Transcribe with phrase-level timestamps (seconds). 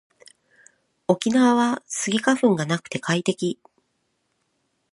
[1.07, 3.59] 沖縄はスギ花粉がなくて快適